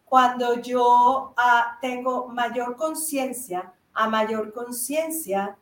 [0.05, 5.55] cuando yo ah, tengo mayor conciencia, a mayor conciencia,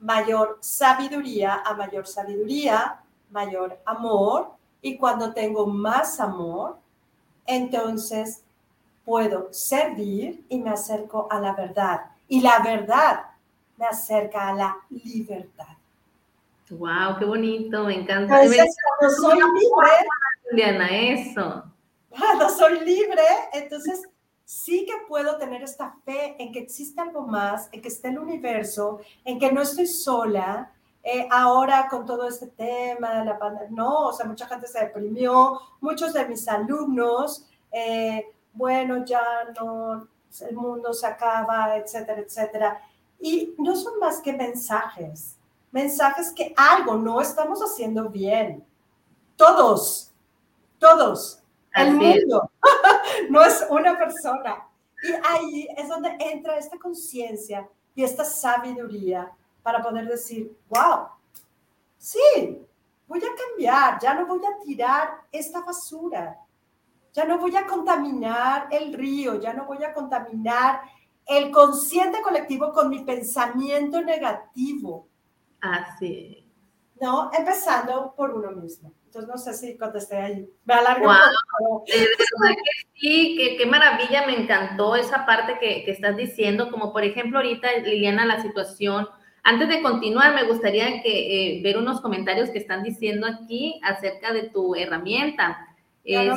[0.00, 6.78] mayor sabiduría, a mayor sabiduría, mayor amor, y cuando tengo más amor,
[7.46, 8.42] entonces
[9.04, 12.02] puedo servir y me acerco a la verdad.
[12.28, 13.22] Y la verdad
[13.78, 15.66] me acerca a la libertad.
[16.70, 18.42] Wow, qué bonito, me encanta.
[18.42, 19.90] Entonces, cuando soy libre,
[20.52, 21.64] Diana, eso.
[22.10, 24.02] Cuando soy libre, entonces
[24.44, 28.18] sí que puedo tener esta fe en que existe algo más, en que está el
[28.18, 33.70] universo, en que no estoy sola, eh, ahora con todo este tema de la pandemia,
[33.70, 39.22] no, o sea, mucha gente se deprimió, muchos de mis alumnos, eh, bueno, ya
[39.58, 40.08] no,
[40.40, 42.82] el mundo se acaba, etcétera, etcétera.
[43.20, 45.36] Y no son más que mensajes,
[45.72, 48.64] mensajes que algo no estamos haciendo bien.
[49.36, 50.12] Todos,
[50.78, 51.42] todos,
[51.74, 52.50] el mundo,
[53.30, 54.68] no es una persona.
[55.02, 59.30] Y ahí es donde entra esta conciencia y esta sabiduría
[59.62, 61.08] para poder decir, wow,
[61.98, 62.66] sí,
[63.06, 66.38] voy a cambiar, ya no voy a tirar esta basura,
[67.12, 70.82] ya no voy a contaminar el río, ya no voy a contaminar
[71.28, 75.08] el consciente colectivo con mi pensamiento negativo.
[75.60, 76.44] Así.
[77.00, 77.30] ¿No?
[77.32, 78.92] Empezando por uno mismo.
[79.04, 80.48] Entonces, no sé si contesté ahí.
[80.64, 81.84] Me alargo wow.
[81.86, 82.06] Que
[82.94, 87.72] sí, qué maravilla, me encantó esa parte que, que, estás diciendo, como por ejemplo ahorita,
[87.78, 89.08] Liliana, la situación
[89.48, 94.30] antes de continuar, me gustaría que, eh, ver unos comentarios que están diciendo aquí acerca
[94.34, 95.66] de tu herramienta.
[96.04, 96.30] Eh,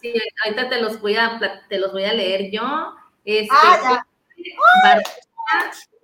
[0.00, 2.94] sí, ahorita te los voy a, te los voy a leer yo.
[3.24, 4.04] Este, ah,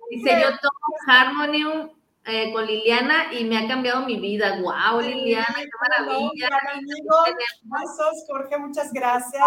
[0.09, 1.89] dice, yo tomo Harmonium
[2.25, 4.59] eh, con Liliana y me ha cambiado mi vida.
[4.61, 5.55] ¡Wow, Liliana!
[5.55, 6.49] ¡Qué maravilla!
[7.63, 9.43] Besos, Jorge, muchas gracias.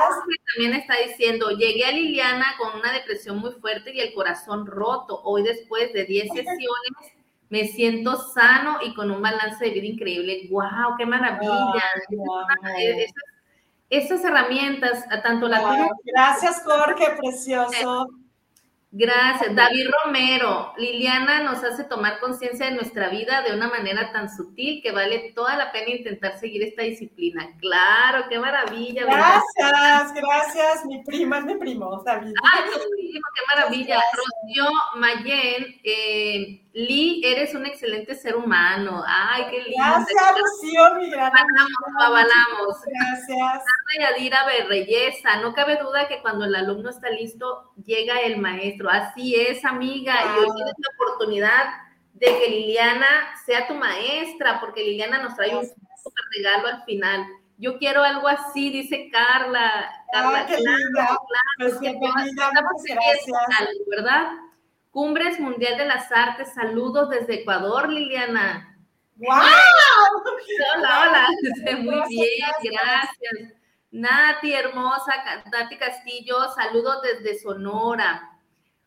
[0.54, 5.20] también está diciendo, llegué a Liliana con una depresión muy fuerte y el corazón roto.
[5.22, 7.14] Hoy después de 10 sesiones
[7.48, 10.48] me siento sano y con un balance de vida increíble.
[10.50, 11.82] ¡Wow, qué maravilla!
[13.90, 18.08] Esas, herramientas, tanto la Gracias, Jorge, precioso.
[18.96, 19.56] Gracias.
[19.56, 24.80] David Romero, Liliana nos hace tomar conciencia de nuestra vida de una manera tan sutil
[24.84, 27.56] que vale toda la pena intentar seguir esta disciplina.
[27.58, 29.04] Claro, qué maravilla.
[29.04, 30.84] Gracias, gracias.
[30.86, 32.34] Mi prima es mi primo, David.
[32.40, 34.00] Ah, qué maravilla.
[34.12, 39.04] Rocío Mayen, eh, Lee, eres un excelente ser humano.
[39.06, 39.76] Ay, qué lindo.
[39.78, 41.32] Gracias, Rocío, mi gran
[42.00, 42.78] Avalamos.
[42.84, 43.64] Gracias.
[44.00, 48.90] Yadira Berreyesa, no cabe duda que cuando el alumno está listo, llega el maestro.
[48.90, 50.14] Así es, amiga.
[50.14, 51.64] Y hoy tienes la oportunidad
[52.14, 53.06] de que Liliana
[53.46, 57.24] sea tu maestra, porque Liliana nos trae un super regalo al final.
[57.56, 59.92] Yo quiero algo así, dice Carla.
[60.12, 61.18] Carla, qué claro, claro,
[61.58, 61.78] pues
[62.84, 63.68] gracias.
[63.86, 64.26] ¿verdad?
[64.94, 68.78] Cumbres Mundial de las Artes, saludos desde Ecuador, Liliana.
[69.16, 69.28] ¡Wow!
[70.76, 71.28] Hola, hola.
[71.78, 73.54] Muy bien, gracias.
[73.90, 78.38] Nati, hermosa, Nati Castillo, saludos desde Sonora.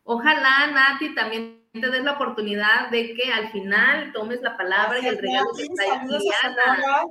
[0.02, 5.08] Ojalá, Nati, también te des la oportunidad de que al final tomes la palabra y
[5.08, 7.04] el regalo que está Liliana.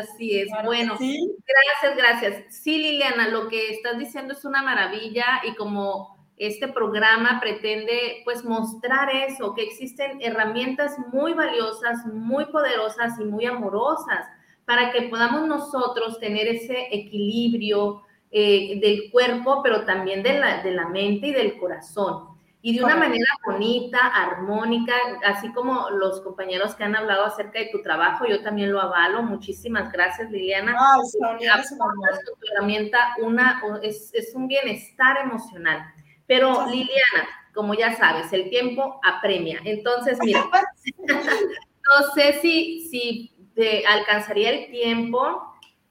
[0.00, 2.56] Así es, bueno, gracias, gracias.
[2.56, 8.44] Sí, Liliana, lo que estás diciendo es una maravilla y como este programa pretende pues
[8.44, 14.26] mostrar eso, que existen herramientas muy valiosas, muy poderosas y muy amorosas
[14.66, 20.72] para que podamos nosotros tener ese equilibrio eh, del cuerpo, pero también de la, de
[20.72, 22.36] la mente y del corazón.
[22.60, 24.92] Y de una manera bonita, armónica,
[25.24, 29.22] así como los compañeros que han hablado acerca de tu trabajo, yo también lo avalo.
[29.22, 30.74] Muchísimas gracias, Liliana.
[30.76, 35.86] Ah, Sonia, tu herramienta una, es, es un bienestar emocional.
[36.26, 39.60] Pero Liliana, como ya sabes, el tiempo apremia.
[39.64, 40.44] Entonces, mira,
[40.96, 45.42] no sé si, si te alcanzaría el tiempo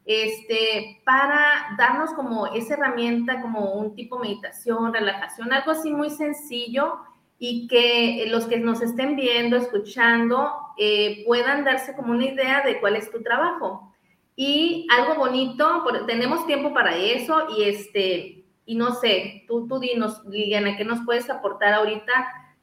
[0.05, 6.99] este, para darnos como esa herramienta, como un tipo meditación, relajación, algo así muy sencillo
[7.39, 12.79] y que los que nos estén viendo, escuchando, eh, puedan darse como una idea de
[12.79, 13.91] cuál es tu trabajo.
[14.35, 20.23] Y algo bonito, tenemos tiempo para eso y este, y no sé, tú, tú dinos,
[20.25, 22.11] Liliana, ¿qué nos puedes aportar ahorita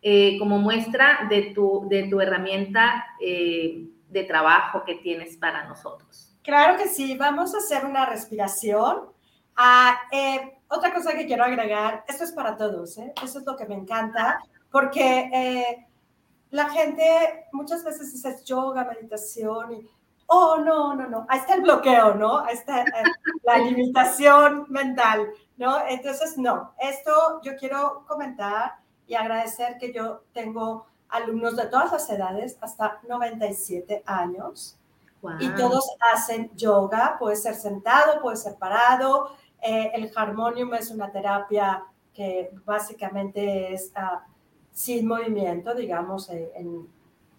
[0.02, 6.36] eh, como muestra de tu, de tu herramienta eh, de trabajo que tienes para nosotros?
[6.42, 9.10] Claro que sí, vamos a hacer una respiración.
[9.54, 13.66] Ah, eh, otra cosa que quiero agregar, esto es para todos, eso es lo que
[13.66, 15.86] me encanta, porque
[16.50, 19.86] la gente muchas veces dice yoga, meditación y
[20.26, 22.38] oh, no, no, no, ahí está el bloqueo, ¿no?
[22.40, 22.84] Ahí está
[23.44, 25.28] la limitación mental.
[25.62, 25.78] ¿No?
[25.88, 32.10] Entonces, no, esto yo quiero comentar y agradecer que yo tengo alumnos de todas las
[32.10, 34.76] edades, hasta 97 años,
[35.38, 39.36] y todos hacen yoga, puede ser sentado, puede ser parado.
[39.60, 44.26] Eh, el Harmonium es una terapia que básicamente es ah,
[44.72, 46.88] sin movimiento, digamos, eh, en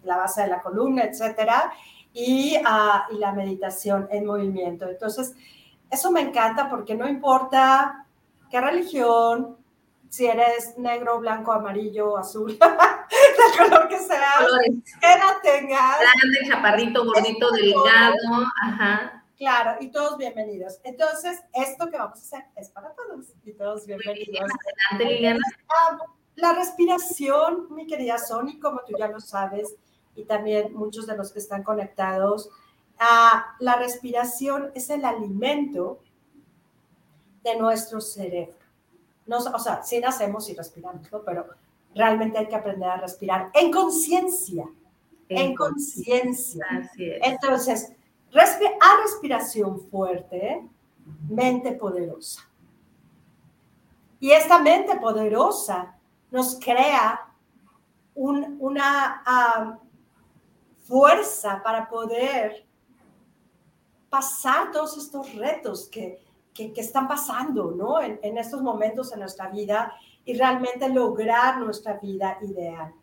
[0.02, 1.74] la base de la columna, etcétera,
[2.14, 4.88] y, ah, y la meditación en movimiento.
[4.88, 5.34] Entonces,
[5.90, 8.03] eso me encanta porque no importa
[8.54, 9.56] qué religión,
[10.08, 14.30] si eres negro, blanco, amarillo, azul, el color que sea,
[15.00, 15.98] qué edad tengas.
[15.98, 18.14] Grande, chaparrito, gordito, delgado,
[18.62, 19.24] ajá.
[19.36, 20.78] Claro, y todos bienvenidos.
[20.84, 24.48] Entonces, esto que vamos a hacer es para todos y todos bienvenidos.
[24.92, 25.44] Adelante, Liliana.
[26.36, 29.74] La respiración, mi querida Sony, como tú ya lo sabes,
[30.14, 32.50] y también muchos de los que están conectados,
[33.00, 35.98] ah, la respiración es el alimento
[37.44, 38.56] de nuestro cerebro.
[39.26, 41.22] No, o sea, sí nacemos y respiramos, ¿no?
[41.22, 41.46] pero
[41.94, 44.66] realmente hay que aprender a respirar en conciencia.
[45.28, 46.66] En, conciencia.
[46.98, 47.92] Entonces,
[48.34, 50.68] a respiración fuerte,
[51.28, 52.42] mente poderosa.
[54.20, 55.96] Y esta mente poderosa
[56.30, 57.32] nos crea
[58.14, 59.80] una
[60.86, 62.64] fuerza para poder
[64.10, 66.20] pasar todos estos retos que,
[66.54, 68.00] que, están pasando, ¿no?
[68.00, 69.92] En, en, estos momentos en nuestra vida
[70.24, 72.94] y realmente lograr nuestra vida ideal.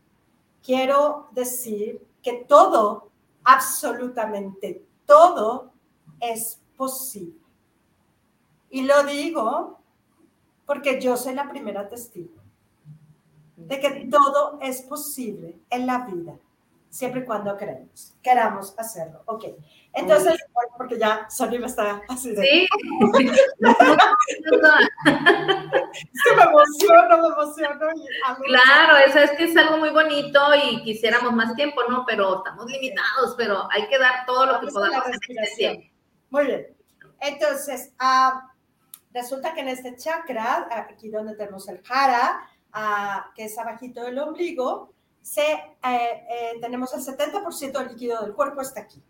[0.63, 3.09] Quiero decir que todo,
[3.43, 5.71] absolutamente todo,
[6.19, 7.41] es posible.
[8.69, 9.79] Y lo digo
[10.65, 12.41] porque yo soy la primera testigo
[13.57, 16.35] de que todo es posible en la vida.
[16.91, 19.23] Siempre y cuando queremos, queramos hacerlo.
[19.25, 19.45] Ok.
[19.93, 20.37] Entonces,
[20.77, 22.41] porque ya Sony me está así de...
[22.41, 22.67] Sí.
[26.23, 27.79] que me emociono, me emociono.
[28.45, 32.05] claro, eso es que es algo muy bonito y quisiéramos más tiempo, ¿no?
[32.05, 35.87] Pero estamos limitados, pero hay que dar todo lo que podamos en este tiempo.
[36.29, 36.67] Muy bien.
[37.21, 38.37] Entonces, uh,
[39.13, 44.19] resulta que en este chakra, aquí donde tenemos el jara, uh, que es abajito del
[44.19, 49.01] ombligo, se, eh, eh, tenemos el 70% del líquido del cuerpo está aquí.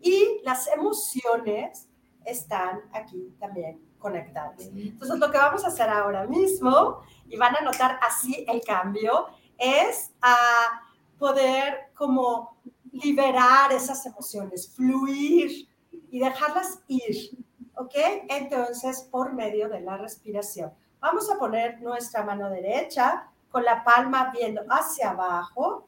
[0.00, 1.88] Y las emociones
[2.24, 4.66] están aquí también conectadas.
[4.74, 9.26] Entonces, lo que vamos a hacer ahora mismo, y van a notar así el cambio,
[9.58, 10.82] es a
[11.18, 12.56] poder como
[12.92, 15.68] liberar esas emociones, fluir
[16.10, 17.38] y dejarlas ir.
[17.76, 17.94] ¿Ok?
[18.28, 20.72] Entonces, por medio de la respiración.
[21.00, 25.86] Vamos a poner nuestra mano derecha con la palma viendo hacia abajo,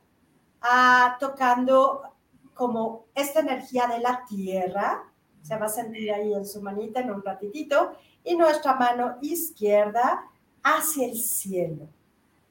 [0.60, 2.02] ah, tocando
[2.54, 5.04] como esta energía de la tierra.
[5.42, 7.92] Se va a sentir ahí en su manita en un ratitito.
[8.24, 10.24] Y nuestra mano izquierda
[10.62, 11.88] hacia el cielo,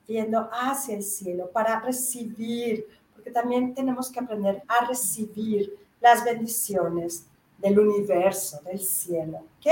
[0.07, 7.25] viendo hacia el cielo para recibir, porque también tenemos que aprender a recibir las bendiciones
[7.57, 9.37] del universo, del cielo.
[9.59, 9.67] ¿Ok?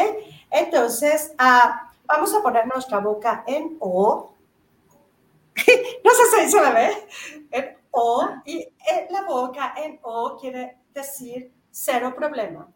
[0.50, 4.29] Entonces, ah, vamos a poner nuestra boca en O
[6.04, 7.08] no sé si se ve.
[7.52, 8.68] En O, y
[9.10, 12.72] la boca en O quiere decir cero problema,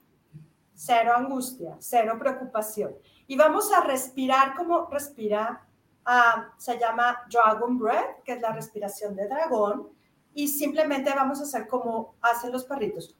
[0.74, 2.96] cero angustia, cero preocupación.
[3.28, 5.66] Y vamos a respirar como respira,
[6.06, 9.89] ah, se llama Dragon Breath, que es la respiración de dragón.
[10.34, 13.16] Y simplemente vamos a hacer como hacen los perritos.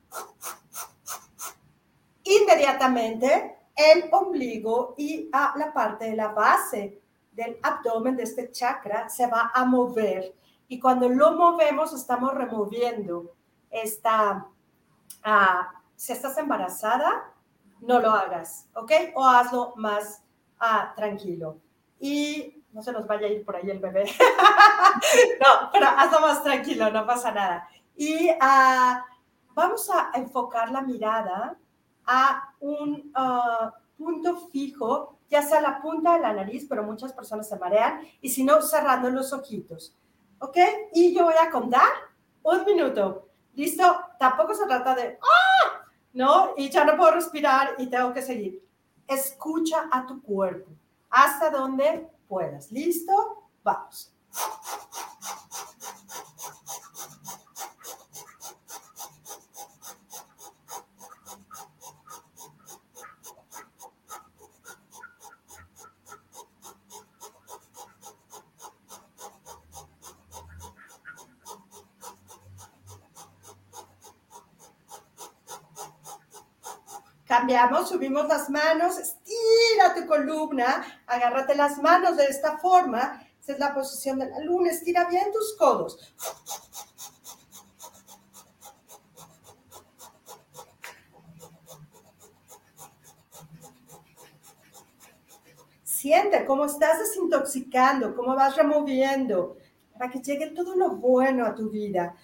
[2.24, 7.02] Inmediatamente el ombligo y a la parte de la base
[7.34, 10.36] del abdomen, de este chakra, se va a mover.
[10.68, 13.36] Y cuando lo movemos, estamos removiendo
[13.70, 14.48] esta,
[15.24, 17.32] ah, si estás embarazada,
[17.82, 18.92] no lo hagas, ¿ok?
[19.16, 20.24] O hazlo más
[20.60, 21.58] ah, tranquilo.
[22.00, 24.06] Y no se nos vaya a ir por ahí el bebé.
[25.40, 27.68] no, pero hazlo más tranquilo, no pasa nada.
[27.96, 29.06] Y ah,
[29.54, 31.58] vamos a enfocar la mirada
[32.06, 33.12] a un
[33.98, 38.30] punto fijo ya sea la punta de la nariz, pero muchas personas se marean, y
[38.30, 39.96] si no, cerrando los ojitos.
[40.40, 40.58] ¿Ok?
[40.94, 41.90] Y yo voy a contar
[42.44, 43.30] un minuto.
[43.54, 43.84] ¿Listo?
[44.20, 45.86] Tampoco se trata de, ¡ah!
[46.14, 46.52] ¿No?
[46.58, 48.64] Y ya no puedo respirar y tengo que seguir.
[49.08, 50.72] Escucha a tu cuerpo
[51.10, 52.72] hasta donde puedas.
[52.72, 53.50] ¿Listo?
[53.64, 54.14] Vamos.
[77.44, 83.22] Cambiamos, subimos las manos, estira tu columna, agárrate las manos de esta forma.
[83.42, 86.16] Esa es la posición de la luna, estira bien tus codos.
[95.84, 99.58] Siente cómo estás desintoxicando, cómo vas removiendo,
[99.92, 102.16] para que llegue todo lo bueno a tu vida.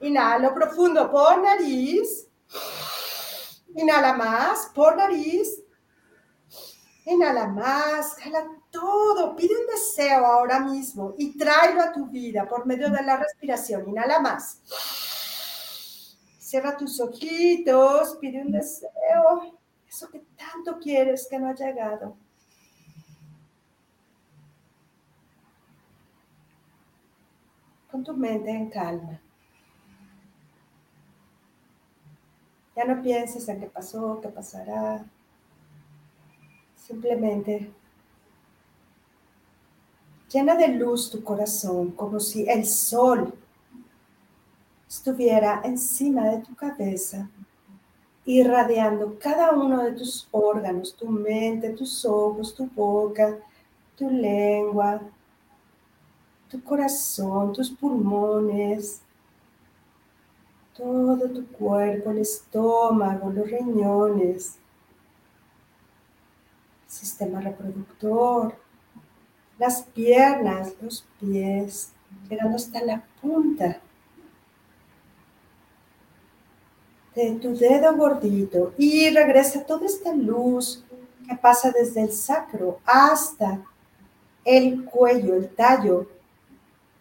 [0.00, 2.26] Inhalo profundo por nariz.
[3.74, 5.62] Inhala más por nariz.
[7.04, 8.16] Inhala más.
[8.16, 9.36] Jala todo.
[9.36, 13.88] Pide un deseo ahora mismo y tráelo a tu vida por medio de la respiración.
[13.88, 14.60] Inhala más.
[16.38, 18.16] Cierra tus ojitos.
[18.20, 19.58] Pide un deseo.
[19.86, 22.16] Eso que tanto quieres que no ha llegado.
[27.90, 29.20] Con tu mente en calma.
[32.80, 35.04] Ya no pienses en qué pasó, qué pasará.
[36.74, 37.70] Simplemente
[40.32, 43.34] llena de luz tu corazón, como si el sol
[44.88, 47.28] estuviera encima de tu cabeza,
[48.24, 53.36] irradiando cada uno de tus órganos, tu mente, tus ojos, tu boca,
[53.94, 55.02] tu lengua,
[56.48, 59.02] tu corazón, tus pulmones,
[60.76, 64.56] todo tu cuerpo, el estómago, los riñones,
[66.86, 68.54] sistema reproductor,
[69.58, 71.92] las piernas, los pies,
[72.28, 73.80] llegando hasta la punta.
[77.14, 78.72] De tu dedo gordito.
[78.78, 80.84] Y regresa toda esta luz
[81.28, 83.62] que pasa desde el sacro hasta
[84.44, 86.08] el cuello, el tallo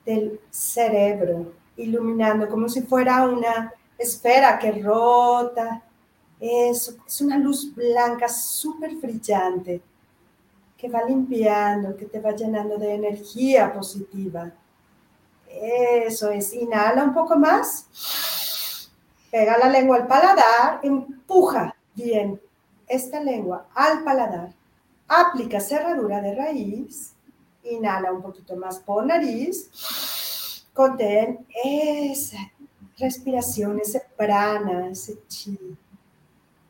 [0.06, 5.84] del cerebro, iluminando como si fuera una esfera que rota.
[6.40, 9.82] Eso, es una luz blanca súper brillante
[10.78, 14.50] que va limpiando, que te va llenando de energía positiva.
[15.48, 18.90] Eso es, inhala un poco más,
[19.30, 22.40] pega la lengua al paladar, empuja bien
[22.88, 24.54] esta lengua al paladar,
[25.08, 27.14] aplica cerradura de raíz,
[27.64, 29.70] inhala un poquito más por nariz,
[30.80, 32.38] contén esa
[32.98, 35.60] respiración, ese prana, ese chi.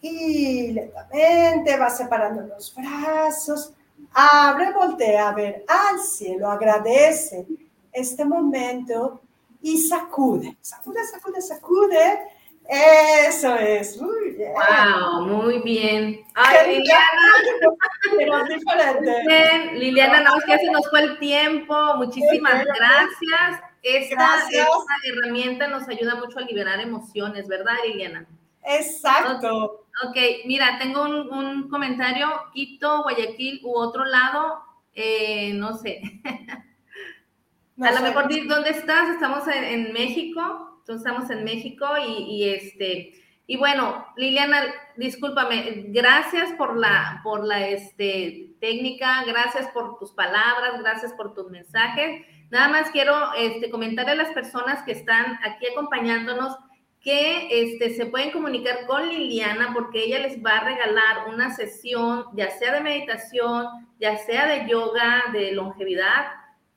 [0.01, 3.72] Y lentamente va separando los brazos,
[4.12, 7.45] abre, voltea a ver al cielo, agradece
[7.91, 9.22] este momento
[9.62, 12.20] y sacude, sacude, sacude, sacude.
[13.28, 14.53] Eso es, muy bien.
[14.53, 16.20] Wow, muy bien.
[16.34, 17.05] Ay, Liliana.
[19.74, 21.76] Liliana, no, es que se nos fue el tiempo.
[21.97, 23.68] Muchísimas gracias.
[23.82, 24.47] Esta,
[25.05, 28.27] herramienta nos ayuda mucho a liberar emociones, ¿verdad, Liliana?
[28.63, 29.86] Exacto.
[30.07, 34.63] Ok, mira, tengo un, un comentario, Quito, Guayaquil u otro lado,
[34.93, 36.01] eh, no sé.
[37.75, 39.09] No a lo mejor, ¿dónde estás?
[39.09, 43.13] Estamos en, en México, entonces estamos en México y, y, este,
[43.47, 44.63] y bueno, Liliana,
[44.97, 51.49] discúlpame, gracias por la, por la este, técnica, gracias por tus palabras, gracias por tus
[51.49, 52.25] mensajes.
[52.51, 56.57] Nada más quiero este, comentarle a las personas que están aquí acompañándonos
[57.01, 62.25] que este, se pueden comunicar con Liliana porque ella les va a regalar una sesión,
[62.33, 63.67] ya sea de meditación,
[63.99, 66.27] ya sea de yoga, de longevidad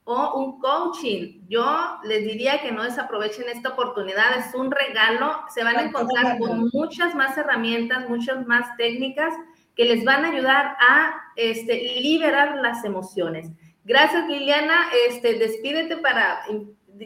[0.04, 1.42] o un coaching.
[1.48, 6.38] Yo les diría que no desaprovechen esta oportunidad, es un regalo, se van a encontrar
[6.38, 9.34] con muchas más herramientas, muchas más técnicas
[9.74, 13.50] que les van a ayudar a este, liberar las emociones.
[13.84, 16.44] Gracias Liliana, este, despídete para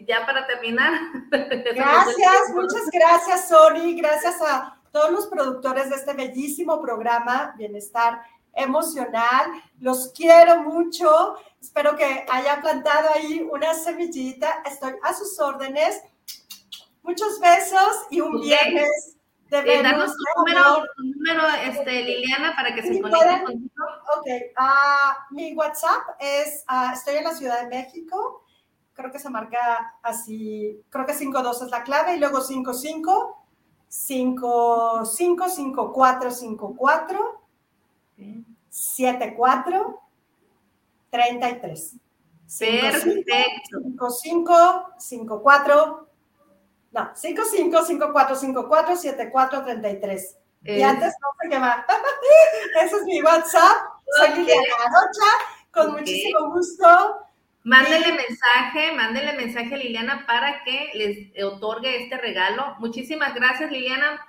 [0.07, 0.93] ya para terminar.
[1.31, 3.95] Gracias, muchas gracias, Sony.
[3.97, 8.21] Gracias a todos los productores de este bellísimo programa, Bienestar
[8.53, 9.47] Emocional.
[9.81, 11.37] Los quiero mucho.
[11.61, 14.63] Espero que haya plantado ahí una semillita.
[14.65, 16.03] Estoy a sus órdenes.
[17.03, 19.16] Muchos besos y un viernes
[19.51, 23.85] Eh, de tu número, tu número este, Liliana, para que se conecte contigo.
[24.17, 24.27] Ok,
[24.57, 28.45] ah, mi WhatsApp es, ah, estoy en la Ciudad de México,
[28.93, 33.45] creo que se marca así, creo que 52 es la clave y luego 55
[33.89, 37.43] 55 54 54
[38.69, 40.01] 74
[41.11, 41.97] 33.
[42.59, 43.81] Perfecto.
[44.11, 46.06] 55 54
[46.97, 50.37] no, 55 54 54 74 33.
[50.65, 51.85] Y Eh, antes no qué más.
[52.83, 53.77] Ese es mi WhatsApp.
[54.19, 54.31] Soy.
[54.31, 55.31] Liliana Rocha,
[55.71, 57.19] con muchísimo gusto.
[57.65, 62.77] Mándele mensaje, mándele mensaje a Liliana para que les otorgue este regalo.
[62.79, 64.25] Muchísimas gracias, Liliana.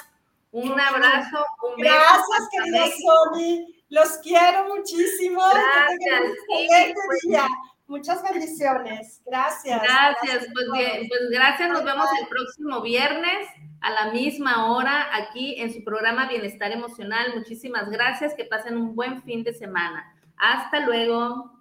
[0.52, 1.96] Un abrazo, un beso.
[1.96, 2.86] Gracias, querida.
[2.86, 3.68] Sony.
[3.90, 5.42] Los quiero muchísimo.
[5.52, 5.60] Que
[5.98, 7.22] tengan un Gracias, sí, excelente pues.
[7.88, 9.22] Muchas bendiciones.
[9.26, 9.82] Gracias.
[9.82, 11.70] Gracias, pues bien, pues gracias.
[11.70, 13.48] Nos vemos el próximo viernes
[13.80, 17.34] a la misma hora aquí en su programa Bienestar Emocional.
[17.36, 18.34] Muchísimas gracias.
[18.34, 20.14] Que pasen un buen fin de semana.
[20.38, 21.58] Hasta luego.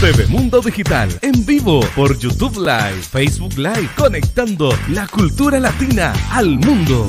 [0.00, 6.58] TV Mundo Digital en vivo por YouTube Live, Facebook Live, conectando la cultura latina al
[6.58, 7.06] mundo.